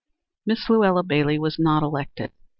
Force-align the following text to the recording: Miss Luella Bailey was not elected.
Miss 0.47 0.67
Luella 0.67 1.03
Bailey 1.03 1.37
was 1.37 1.59
not 1.59 1.83
elected. 1.83 2.31